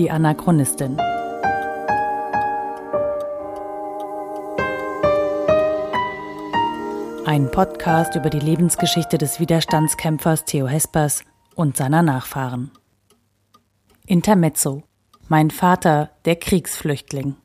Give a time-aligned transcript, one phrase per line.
[0.00, 0.96] Die Anachronistin.
[7.26, 11.22] Ein Podcast über die Lebensgeschichte des Widerstandskämpfers Theo Hespers
[11.54, 12.70] und seiner Nachfahren.
[14.06, 14.84] Intermezzo.
[15.28, 17.36] Mein Vater, der Kriegsflüchtling.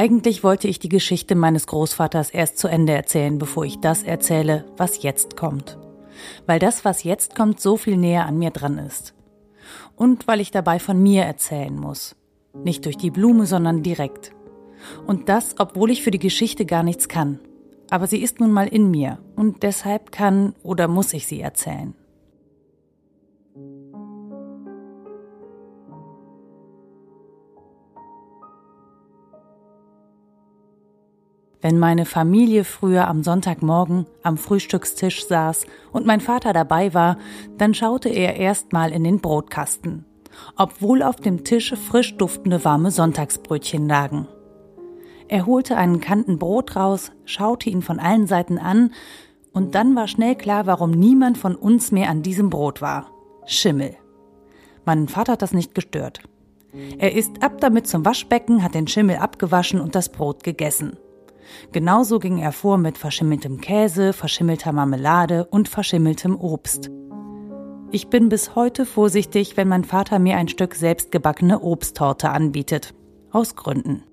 [0.00, 4.64] Eigentlich wollte ich die Geschichte meines Großvaters erst zu Ende erzählen, bevor ich das erzähle,
[4.78, 5.76] was jetzt kommt.
[6.46, 9.12] Weil das, was jetzt kommt, so viel näher an mir dran ist.
[9.96, 12.16] Und weil ich dabei von mir erzählen muss.
[12.64, 14.32] Nicht durch die Blume, sondern direkt.
[15.06, 17.38] Und das, obwohl ich für die Geschichte gar nichts kann.
[17.90, 21.92] Aber sie ist nun mal in mir und deshalb kann oder muss ich sie erzählen.
[31.62, 37.18] Wenn meine Familie früher am Sonntagmorgen am Frühstückstisch saß und mein Vater dabei war,
[37.58, 40.06] dann schaute er erstmal in den Brotkasten,
[40.56, 44.26] obwohl auf dem Tisch frisch duftende warme Sonntagsbrötchen lagen.
[45.28, 48.92] Er holte einen Kanten Brot raus, schaute ihn von allen Seiten an,
[49.52, 53.10] und dann war schnell klar, warum niemand von uns mehr an diesem Brot war.
[53.46, 53.96] Schimmel.
[54.84, 56.20] Mein Vater hat das nicht gestört.
[56.98, 60.96] Er ist ab damit zum Waschbecken, hat den Schimmel abgewaschen und das Brot gegessen.
[61.72, 66.90] Genauso ging er vor mit verschimmeltem Käse, verschimmelter Marmelade und verschimmeltem Obst.
[67.92, 72.94] Ich bin bis heute vorsichtig, wenn mein Vater mir ein Stück selbstgebackene Obsttorte anbietet.
[73.32, 74.04] Aus Gründen.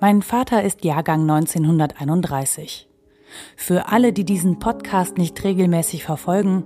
[0.00, 2.88] Mein Vater ist Jahrgang 1931.
[3.56, 6.64] Für alle, die diesen Podcast nicht regelmäßig verfolgen,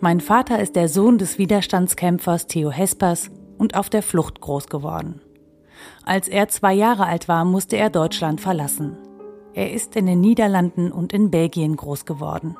[0.00, 5.20] mein Vater ist der Sohn des Widerstandskämpfers Theo Hespers und auf der Flucht groß geworden.
[6.04, 8.96] Als er zwei Jahre alt war, musste er Deutschland verlassen.
[9.52, 12.56] Er ist in den Niederlanden und in Belgien groß geworden.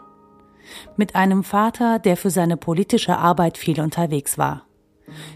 [0.96, 4.62] Mit einem Vater, der für seine politische Arbeit viel unterwegs war.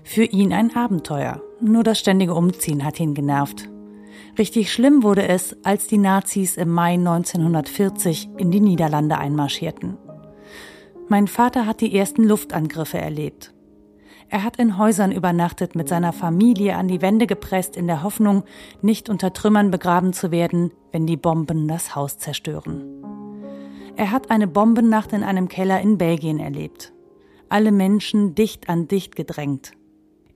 [0.05, 3.69] Für ihn ein Abenteuer, nur das ständige Umziehen hat ihn genervt.
[4.39, 9.97] Richtig schlimm wurde es, als die Nazis im Mai 1940 in die Niederlande einmarschierten.
[11.09, 13.53] Mein Vater hat die ersten Luftangriffe erlebt.
[14.31, 18.45] Er hat in Häusern übernachtet, mit seiner Familie an die Wände gepresst, in der Hoffnung,
[18.81, 22.83] nicht unter Trümmern begraben zu werden, wenn die Bomben das Haus zerstören.
[23.97, 26.93] Er hat eine Bombennacht in einem Keller in Belgien erlebt.
[27.51, 29.73] Alle Menschen dicht an dicht gedrängt.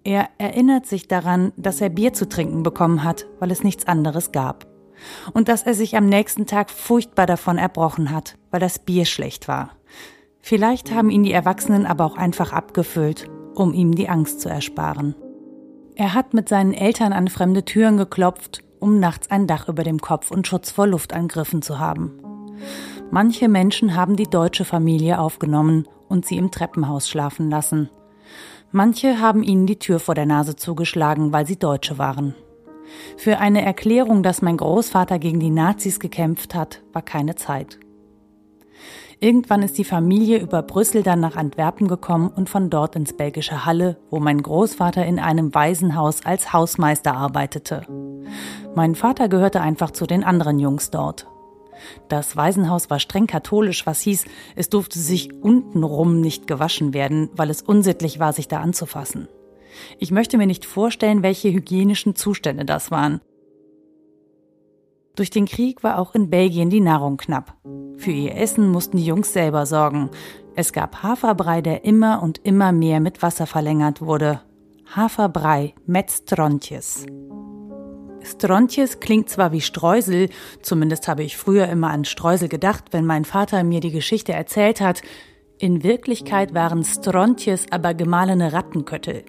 [0.05, 4.33] Er erinnert sich daran, dass er Bier zu trinken bekommen hat, weil es nichts anderes
[4.33, 4.67] gab.
[5.33, 9.49] Und dass er sich am nächsten Tag furchtbar davon erbrochen hat, weil das Bier schlecht
[9.49, 9.78] war.
[10.48, 15.14] Vielleicht haben ihn die Erwachsenen aber auch einfach abgefüllt, um ihm die Angst zu ersparen.
[15.94, 20.00] Er hat mit seinen Eltern an fremde Türen geklopft, um nachts ein Dach über dem
[20.00, 22.19] Kopf und Schutz vor Luftangriffen zu haben.
[23.10, 27.91] Manche Menschen haben die deutsche Familie aufgenommen und sie im Treppenhaus schlafen lassen.
[28.72, 32.34] Manche haben ihnen die Tür vor der Nase zugeschlagen, weil sie Deutsche waren.
[33.19, 37.78] Für eine Erklärung, dass mein Großvater gegen die Nazis gekämpft hat, war keine Zeit.
[39.21, 43.67] Irgendwann ist die Familie über Brüssel dann nach Antwerpen gekommen und von dort ins belgische
[43.67, 47.83] Halle, wo mein Großvater in einem Waisenhaus als Hausmeister arbeitete.
[48.77, 51.27] Mein Vater gehörte einfach zu den anderen Jungs dort.
[52.09, 54.25] Das Waisenhaus war streng katholisch, was hieß,
[54.55, 59.29] es durfte sich untenrum nicht gewaschen werden, weil es unsittlich war, sich da anzufassen.
[59.99, 63.21] Ich möchte mir nicht vorstellen, welche hygienischen Zustände das waren.
[65.17, 67.56] Durch den Krieg war auch in Belgien die Nahrung knapp.
[67.98, 70.10] Für ihr Essen mussten die Jungs selber sorgen.
[70.54, 74.41] Es gab Haferbrei, der immer und immer mehr mit Wasser verlängert wurde.
[74.94, 77.04] Haferbrei mit Strontjes.
[78.22, 80.28] Strontjes klingt zwar wie Streusel,
[80.62, 84.81] zumindest habe ich früher immer an Streusel gedacht, wenn mein Vater mir die Geschichte erzählt
[84.81, 85.02] hat.
[85.58, 89.25] In Wirklichkeit waren Strontjes aber gemahlene Rattenköttel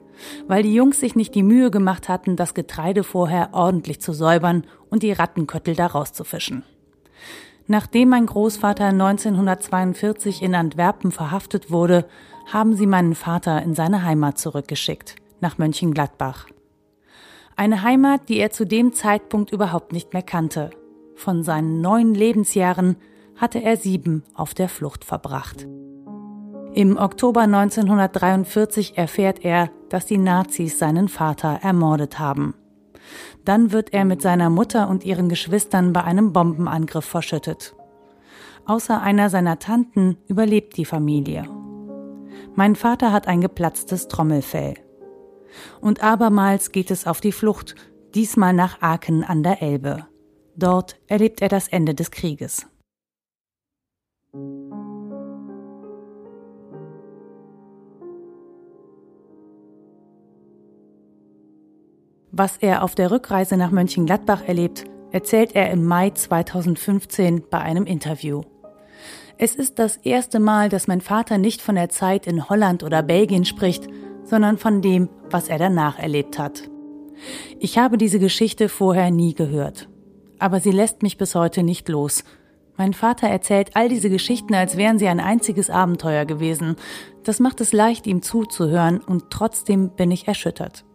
[0.48, 4.66] weil die Jungs sich nicht die Mühe gemacht hatten, das Getreide vorher ordentlich zu säubern
[4.90, 6.64] und die Rattenköttel daraus zu fischen.
[7.72, 12.08] Nachdem mein Großvater 1942 in Antwerpen verhaftet wurde,
[12.52, 16.48] haben sie meinen Vater in seine Heimat zurückgeschickt, nach Mönchengladbach.
[17.56, 20.72] Eine Heimat, die er zu dem Zeitpunkt überhaupt nicht mehr kannte.
[21.14, 22.96] Von seinen neun Lebensjahren
[23.36, 25.68] hatte er sieben auf der Flucht verbracht.
[26.74, 32.56] Im Oktober 1943 erfährt er, dass die Nazis seinen Vater ermordet haben.
[33.46, 37.76] Dann wird er mit seiner Mutter und ihren Geschwistern bei einem Bombenangriff verschüttet.
[38.66, 41.46] Außer einer seiner Tanten überlebt die Familie.
[42.56, 44.76] Mein Vater hat ein geplatztes Trommelfell.
[45.82, 47.76] Und abermals geht es auf die Flucht,
[48.14, 50.06] diesmal nach Aachen an der Elbe.
[50.56, 52.68] Dort erlebt er das Ende des Krieges.
[62.40, 67.84] Was er auf der Rückreise nach Mönchengladbach erlebt, erzählt er im Mai 2015 bei einem
[67.84, 68.44] Interview.
[69.38, 73.04] Es ist das erste Mal, dass mein Vater nicht von der Zeit in Holland oder
[73.04, 73.90] Belgien spricht,
[74.24, 76.70] sondern von dem, was er danach erlebt hat.
[77.60, 79.90] Ich habe diese Geschichte vorher nie gehört.
[80.40, 82.24] Aber sie lässt mich bis heute nicht los.
[82.78, 86.78] Mein Vater erzählt all diese Geschichten, als wären sie ein einziges Abenteuer gewesen.
[87.26, 90.86] Das macht es leicht, ihm zuzuhören, und trotzdem bin ich erschüttert.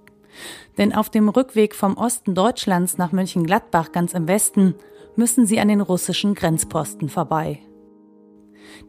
[0.78, 4.75] Denn auf dem Rückweg vom Osten Deutschlands nach Mönchengladbach ganz im Westen
[5.16, 7.60] müssen sie an den russischen Grenzposten vorbei.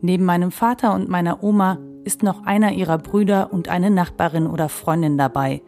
[0.01, 4.69] Neben meinem Vater und meiner Oma ist noch einer ihrer Brüder und eine Nachbarin oder
[4.69, 5.61] Freundin dabei.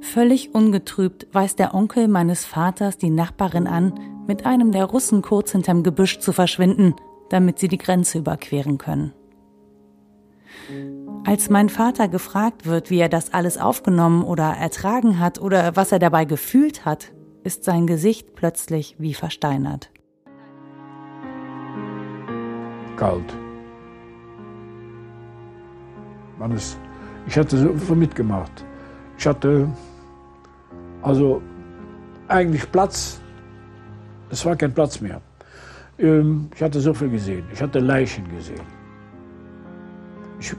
[0.00, 3.92] Völlig ungetrübt weist der Onkel meines Vaters die Nachbarin an,
[4.26, 6.94] mit einem der Russen kurz hinterm Gebüsch zu verschwinden,
[7.28, 9.12] damit sie die Grenze überqueren können.
[11.24, 15.92] Als mein Vater gefragt wird, wie er das alles aufgenommen oder ertragen hat oder was
[15.92, 17.12] er dabei gefühlt hat,
[17.44, 19.90] ist sein Gesicht plötzlich wie versteinert.
[22.96, 23.34] Kalt.
[26.38, 26.78] Man ist,
[27.26, 28.64] ich hatte so viel mitgemacht.
[29.18, 29.68] Ich hatte
[31.02, 31.42] also
[32.28, 33.20] eigentlich Platz.
[34.30, 35.20] Es war kein Platz mehr.
[35.98, 37.44] Ähm, ich hatte so viel gesehen.
[37.52, 38.66] Ich hatte Leichen gesehen.
[40.38, 40.54] Ich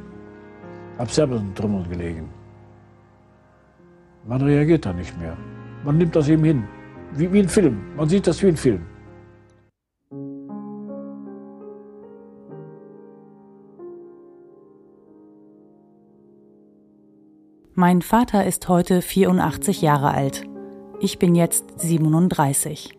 [0.97, 2.29] habe selber in Trümmern gelegen.
[4.25, 5.35] Man reagiert da nicht mehr.
[5.83, 6.63] Man nimmt das eben hin.
[7.13, 7.95] Wie, wie ein Film.
[7.95, 8.85] Man sieht das wie ein Film.
[17.73, 20.43] Mein Vater ist heute 84 Jahre alt.
[20.99, 22.95] Ich bin jetzt 37.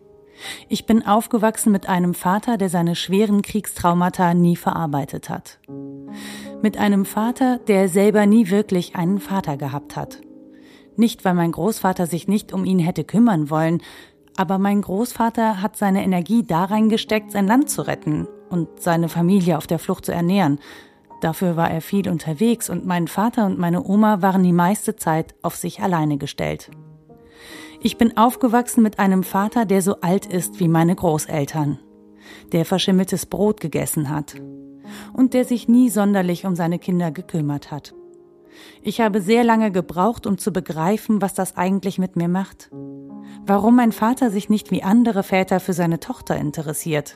[0.67, 5.59] Ich bin aufgewachsen mit einem Vater, der seine schweren Kriegstraumata nie verarbeitet hat.
[6.63, 10.21] Mit einem Vater, der selber nie wirklich einen Vater gehabt hat.
[10.95, 13.81] Nicht, weil mein Großvater sich nicht um ihn hätte kümmern wollen,
[14.37, 19.57] aber mein Großvater hat seine Energie da reingesteckt, sein Land zu retten und seine Familie
[19.57, 20.57] auf der Flucht zu ernähren,
[21.19, 25.35] Dafür war er viel unterwegs und mein Vater und meine Oma waren die meiste Zeit
[25.41, 26.69] auf sich alleine gestellt.
[27.79, 31.79] Ich bin aufgewachsen mit einem Vater, der so alt ist wie meine Großeltern,
[32.51, 34.35] der verschimmeltes Brot gegessen hat
[35.13, 37.93] und der sich nie sonderlich um seine Kinder gekümmert hat.
[38.81, 42.69] Ich habe sehr lange gebraucht, um zu begreifen, was das eigentlich mit mir macht.
[43.45, 47.15] Warum mein Vater sich nicht wie andere Väter für seine Tochter interessiert.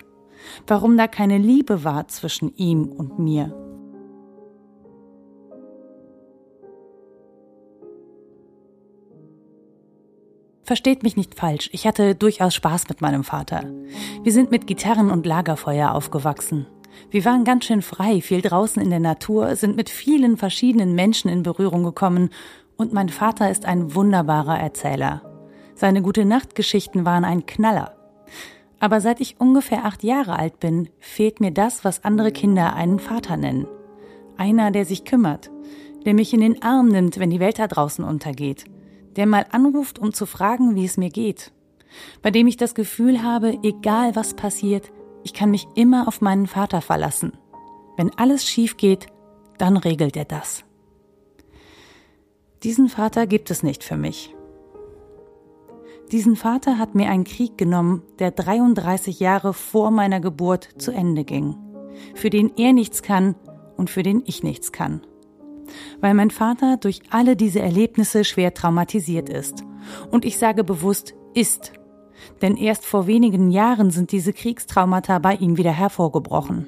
[0.65, 3.53] Warum da keine Liebe war zwischen ihm und mir.
[10.63, 13.63] Versteht mich nicht falsch, ich hatte durchaus Spaß mit meinem Vater.
[14.23, 16.67] Wir sind mit Gitarren und Lagerfeuer aufgewachsen.
[17.09, 21.29] Wir waren ganz schön frei, viel draußen in der Natur, sind mit vielen verschiedenen Menschen
[21.29, 22.29] in Berührung gekommen
[22.75, 25.21] und mein Vater ist ein wunderbarer Erzähler.
[25.75, 27.95] Seine gute Nachtgeschichten waren ein Knaller.
[28.79, 32.99] Aber seit ich ungefähr acht Jahre alt bin, fehlt mir das, was andere Kinder einen
[32.99, 33.67] Vater nennen.
[34.37, 35.49] Einer, der sich kümmert,
[36.05, 38.65] der mich in den Arm nimmt, wenn die Welt da draußen untergeht,
[39.15, 41.51] der mal anruft, um zu fragen, wie es mir geht,
[42.21, 44.91] bei dem ich das Gefühl habe, egal was passiert,
[45.23, 47.33] ich kann mich immer auf meinen Vater verlassen.
[47.95, 49.07] Wenn alles schief geht,
[49.57, 50.63] dann regelt er das.
[52.63, 54.33] Diesen Vater gibt es nicht für mich.
[56.11, 61.23] Diesen Vater hat mir ein Krieg genommen, der 33 Jahre vor meiner Geburt zu Ende
[61.23, 61.55] ging,
[62.15, 63.35] für den er nichts kann
[63.75, 65.01] und für den ich nichts kann
[65.99, 69.63] weil mein Vater durch alle diese Erlebnisse schwer traumatisiert ist.
[70.11, 71.73] Und ich sage bewusst ist,
[72.41, 76.67] denn erst vor wenigen Jahren sind diese Kriegstraumata bei ihm wieder hervorgebrochen.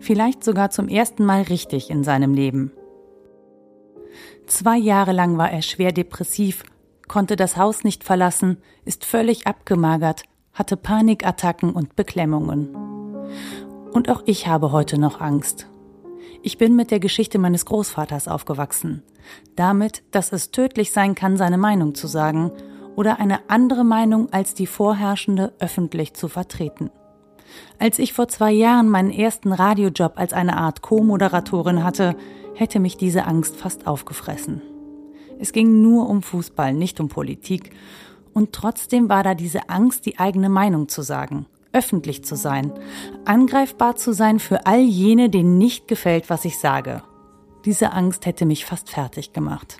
[0.00, 2.72] Vielleicht sogar zum ersten Mal richtig in seinem Leben.
[4.46, 6.64] Zwei Jahre lang war er schwer depressiv,
[7.08, 12.76] konnte das Haus nicht verlassen, ist völlig abgemagert, hatte Panikattacken und Beklemmungen.
[13.92, 15.68] Und auch ich habe heute noch Angst.
[16.42, 19.02] Ich bin mit der Geschichte meines Großvaters aufgewachsen.
[19.54, 22.50] Damit, dass es tödlich sein kann, seine Meinung zu sagen
[22.96, 26.90] oder eine andere Meinung als die vorherrschende öffentlich zu vertreten.
[27.78, 32.16] Als ich vor zwei Jahren meinen ersten Radiojob als eine Art Co-Moderatorin hatte,
[32.54, 34.62] hätte mich diese Angst fast aufgefressen.
[35.38, 37.72] Es ging nur um Fußball, nicht um Politik.
[38.32, 42.72] Und trotzdem war da diese Angst, die eigene Meinung zu sagen öffentlich zu sein,
[43.24, 47.02] angreifbar zu sein für all jene, denen nicht gefällt, was ich sage.
[47.64, 49.78] Diese Angst hätte mich fast fertig gemacht.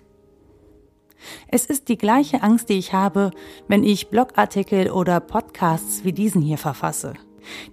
[1.47, 3.31] Es ist die gleiche Angst, die ich habe,
[3.67, 7.13] wenn ich Blogartikel oder Podcasts wie diesen hier verfasse.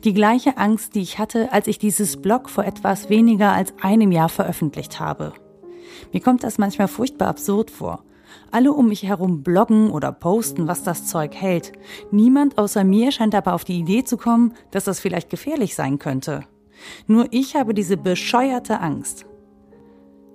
[0.05, 4.13] Die gleiche Angst, die ich hatte, als ich dieses Blog vor etwas weniger als einem
[4.13, 5.33] Jahr veröffentlicht habe.
[6.13, 8.05] Mir kommt das manchmal furchtbar absurd vor.
[8.51, 11.73] Alle um mich herum bloggen oder posten, was das Zeug hält.
[12.11, 15.99] Niemand außer mir scheint aber auf die Idee zu kommen, dass das vielleicht gefährlich sein
[15.99, 16.45] könnte.
[17.07, 19.27] Nur ich habe diese bescheuerte Angst.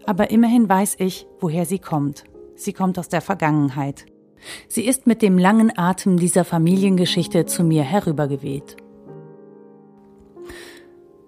[0.05, 2.25] Aber immerhin weiß ich, woher sie kommt.
[2.55, 4.05] Sie kommt aus der Vergangenheit.
[4.67, 8.77] Sie ist mit dem langen Atem dieser Familiengeschichte zu mir herübergeweht.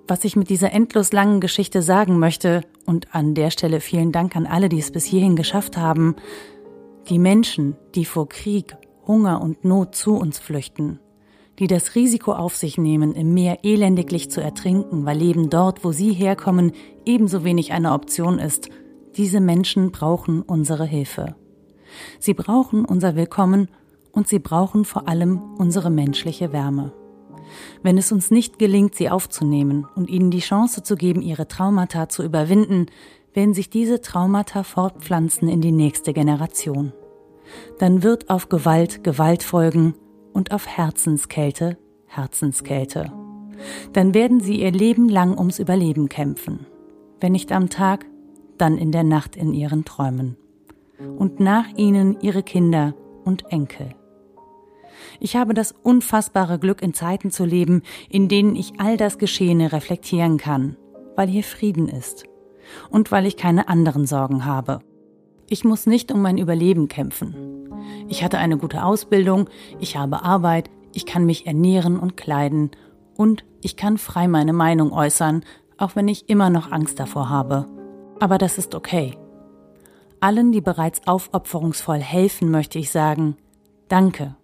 [0.08, 4.38] Was ich mit dieser endlos langen Geschichte sagen möchte, und an der Stelle vielen Dank
[4.38, 6.16] an alle, die es bis hierhin geschafft haben,
[7.10, 11.00] die Menschen, die vor Krieg, Hunger und Not zu uns flüchten,
[11.60, 15.92] die das Risiko auf sich nehmen, im Meer elendiglich zu ertrinken, weil Leben dort, wo
[15.92, 16.72] sie herkommen,
[17.06, 18.70] ebenso wenig eine Option ist,
[19.18, 21.36] diese Menschen brauchen unsere Hilfe.
[22.20, 23.68] Sie brauchen unser Willkommen
[24.12, 26.94] und sie brauchen vor allem unsere menschliche Wärme.
[27.82, 32.10] Wenn es uns nicht gelingt, sie aufzunehmen und ihnen die Chance zu geben, ihre Traumata
[32.10, 32.88] zu überwinden,
[33.34, 36.94] werden sich diese Traumata fortpflanzen in die nächste Generation.
[37.80, 39.96] Dann wird auf Gewalt Gewalt folgen
[40.34, 43.12] und auf Herzenskälte Herzenskälte.
[43.94, 46.66] Dann werden sie ihr Leben lang ums Überleben kämpfen.
[47.20, 48.06] Wenn nicht am Tag,
[48.58, 50.38] dann in der Nacht in ihren Träumen.
[51.18, 53.94] Und nach ihnen ihre Kinder und Enkel.
[55.20, 59.72] Ich habe das unfassbare Glück, in Zeiten zu leben, in denen ich all das Geschehene
[59.72, 60.78] reflektieren kann,
[61.16, 62.26] weil hier Frieden ist
[62.90, 64.80] und weil ich keine anderen Sorgen habe.
[65.50, 67.36] Ich muss nicht um mein Überleben kämpfen.
[68.10, 69.50] Ich hatte eine gute Ausbildung,
[69.80, 72.72] ich habe Arbeit, ich kann mich ernähren und kleiden
[73.16, 75.44] und ich kann frei meine Meinung äußern,
[75.78, 77.68] auch wenn ich immer noch Angst davor habe.
[78.20, 79.18] Aber das ist okay.
[80.20, 83.38] Allen, die bereits aufopferungsvoll helfen, möchte ich sagen,
[83.88, 84.36] danke.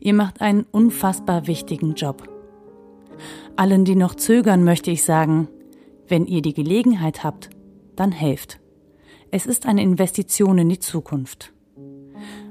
[0.00, 2.28] Ihr macht einen unfassbar wichtigen Job.
[3.56, 5.48] Allen, die noch zögern, möchte ich sagen,
[6.08, 7.50] wenn ihr die Gelegenheit habt,
[7.96, 8.60] dann helft.
[9.30, 11.52] Es ist eine Investition in die Zukunft.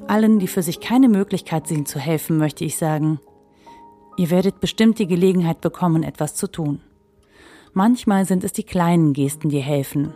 [0.08, 3.20] Allen, die für sich keine Möglichkeit sehen zu helfen, möchte ich sagen,
[4.18, 6.82] ihr werdet bestimmt die Gelegenheit bekommen, etwas zu tun.
[7.74, 10.14] Manchmal sind es die kleinen Gesten, die helfen,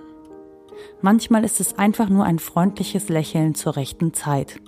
[1.02, 4.60] Manchmal ist es einfach nur ein freundliches Lächeln zur rechten Zeit.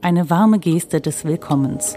[0.00, 1.96] Eine warme Geste des Willkommens.